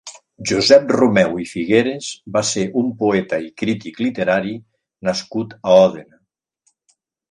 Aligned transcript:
Josep 0.51 0.93
Romeu 0.95 1.35
i 1.43 1.45
Figueras 1.49 2.09
va 2.39 2.43
ser 2.53 2.65
un 2.83 2.89
poeta 3.03 3.41
i 3.47 3.55
crític 3.65 4.03
literari 4.09 4.59
nascut 5.11 5.59
a 5.63 5.81
Òdena. 5.89 6.25